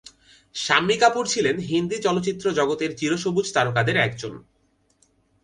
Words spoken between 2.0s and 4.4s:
চলচ্চিত্র জগতের চির-সবুজ তারকাদের একজন।